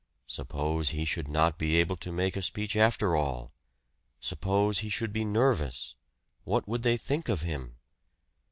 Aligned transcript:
Suppose 0.25 0.89
he 0.89 1.05
should 1.05 1.27
not 1.27 1.59
be 1.59 1.75
able 1.75 1.95
to 1.97 2.11
make 2.11 2.35
a 2.35 2.41
speech 2.41 2.75
after 2.75 3.15
all! 3.15 3.53
Suppose 4.19 4.79
he 4.79 4.89
should 4.89 5.13
be 5.13 5.23
nervous! 5.23 5.93
What 6.43 6.67
would 6.67 6.81
they 6.81 6.97
think 6.97 7.29
of 7.29 7.41
him? 7.41 7.75